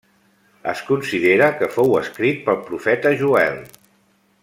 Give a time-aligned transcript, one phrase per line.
[0.71, 3.61] Es considera que fou escrit pel profeta Joel.